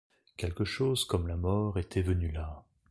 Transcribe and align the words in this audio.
Quelque 0.35 0.65
chose 0.65 1.05
comme 1.05 1.27
la 1.27 1.35
mort 1.37 1.77
était 1.77 2.01
venu 2.01 2.31
là. 2.31 2.63